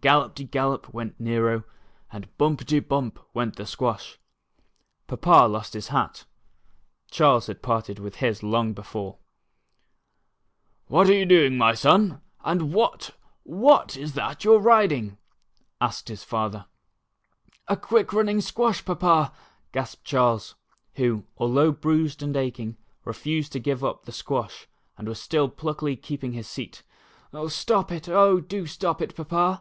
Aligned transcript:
"Gallopty 0.00 0.50
gallop" 0.50 0.94
went 0.94 1.22
Xero 1.22 1.64
and 2.10 2.26
"bumpity 2.38 2.80
bump" 2.80 3.18
w^ent 3.36 3.56
the 3.56 3.66
squash. 3.66 4.18
Papa 5.06 5.46
lost 5.46 5.74
his 5.74 5.88
hat 5.88 6.24
(Charles 7.10 7.46
had 7.48 7.60
parted 7.60 7.98
with 7.98 8.16
his 8.16 8.42
long 8.42 8.72
before]. 8.72 9.18
A 10.86 10.88
Quick 10.88 10.92
Running 10.92 11.04
Squash. 11.04 11.10
7 11.10 11.10
*'\Miat 11.10 11.10
are 11.10 11.18
you 11.18 11.26
doing, 11.26 11.58
my 11.58 11.74
son. 11.74 12.22
and 12.42 12.72
what 12.72 13.10
ii'hat 13.46 13.96
is 13.98 14.16
it 14.16 14.42
vou 14.42 14.54
are 14.54 14.60
ridino?" 14.62 15.18
asked 15.82 16.08
his 16.08 16.24
father. 16.24 16.64
"A 17.68 17.76
quick 17.76 18.14
running 18.14 18.40
squash. 18.40 18.82
Papa," 18.86 19.30
gasped 19.72 20.04
Charles, 20.04 20.54
who. 20.94 21.26
although 21.36 21.70
bruised 21.70 22.22
and 22.22 22.34
aching, 22.34 22.78
re 23.04 23.12
fused 23.12 23.52
to 23.52 23.58
give 23.60 23.84
up 23.84 24.04
the 24.04 24.12
squash, 24.12 24.68
and 24.96 25.06
was 25.06 25.20
still 25.20 25.50
pluckily 25.50 25.96
keeping 26.00 26.32
his 26.32 26.48
seat 26.48 26.82
"Stop 27.48 27.92
it, 27.92 28.08
oh, 28.08 28.40
do 28.40 28.66
stop 28.66 29.02
it 29.02 29.14
Papa." 29.14 29.60